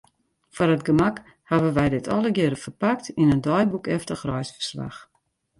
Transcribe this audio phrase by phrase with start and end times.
[0.55, 1.15] Foar it gemak
[1.49, 4.99] hawwe wy dit allegearre ferpakt yn in deiboekeftich reisferslach.